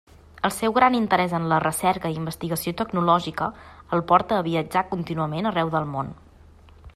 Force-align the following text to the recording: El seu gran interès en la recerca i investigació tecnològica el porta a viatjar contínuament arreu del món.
El 0.47 0.51
seu 0.53 0.71
gran 0.75 0.95
interès 0.99 1.35
en 1.39 1.43
la 1.51 1.59
recerca 1.63 2.11
i 2.13 2.17
investigació 2.21 2.73
tecnològica 2.79 3.51
el 3.99 4.03
porta 4.13 4.39
a 4.41 4.47
viatjar 4.49 4.85
contínuament 4.95 5.51
arreu 5.51 5.75
del 5.77 5.87
món. 5.93 6.11